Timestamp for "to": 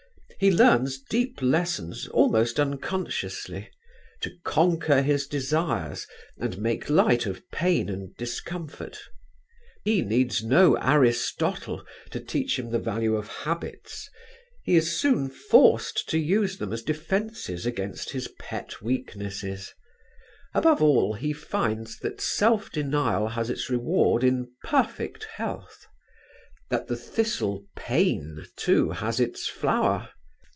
4.21-4.31, 12.09-12.19, 16.09-16.17